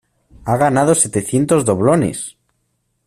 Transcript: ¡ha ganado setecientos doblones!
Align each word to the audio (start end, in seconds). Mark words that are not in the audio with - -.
¡ha 0.45 0.57
ganado 0.57 0.95
setecientos 0.95 1.63
doblones! 1.63 2.35